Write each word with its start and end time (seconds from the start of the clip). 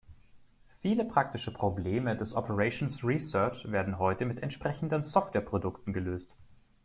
Viele 0.79 1.05
praktische 1.05 1.53
Probleme 1.53 2.17
des 2.17 2.33
Operations 2.33 3.03
Research 3.03 3.71
werden 3.71 3.99
heute 3.99 4.25
mit 4.25 4.41
entsprechenden 4.41 5.03
Softwareprodukten 5.03 5.93
gelöst. 5.93 6.35